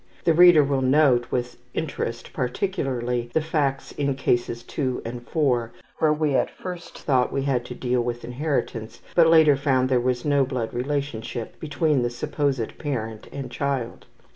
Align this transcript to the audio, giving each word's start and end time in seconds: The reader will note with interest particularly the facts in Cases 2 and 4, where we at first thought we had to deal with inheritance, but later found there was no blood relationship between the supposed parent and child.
The 0.23 0.33
reader 0.33 0.63
will 0.63 0.81
note 0.81 1.27
with 1.31 1.57
interest 1.75 2.33
particularly 2.33 3.29
the 3.35 3.39
facts 3.39 3.91
in 3.91 4.15
Cases 4.15 4.63
2 4.63 5.03
and 5.05 5.21
4, 5.29 5.73
where 5.99 6.11
we 6.11 6.33
at 6.33 6.49
first 6.49 6.97
thought 6.97 7.31
we 7.31 7.43
had 7.43 7.63
to 7.65 7.75
deal 7.75 8.01
with 8.01 8.23
inheritance, 8.25 8.99
but 9.13 9.27
later 9.27 9.55
found 9.55 9.89
there 9.89 9.99
was 10.01 10.25
no 10.25 10.43
blood 10.43 10.73
relationship 10.73 11.59
between 11.59 12.01
the 12.01 12.09
supposed 12.09 12.79
parent 12.79 13.27
and 13.31 13.51
child. 13.51 14.07